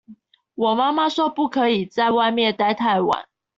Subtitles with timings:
[0.55, 3.27] 我媽媽說不可以在外面待太晚